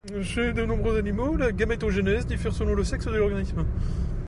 [0.23, 3.63] Chez de nombreux animaux, la gamétogenèse diffère selon le sexe de l'organisme.